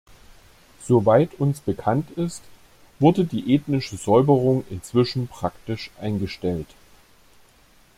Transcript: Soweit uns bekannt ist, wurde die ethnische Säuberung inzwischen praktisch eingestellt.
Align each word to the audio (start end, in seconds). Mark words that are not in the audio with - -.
Soweit 0.87 1.35
uns 1.39 1.59
bekannt 1.59 2.09
ist, 2.17 2.41
wurde 2.97 3.23
die 3.23 3.53
ethnische 3.53 3.97
Säuberung 3.97 4.63
inzwischen 4.71 5.27
praktisch 5.27 5.91
eingestellt. 6.01 6.65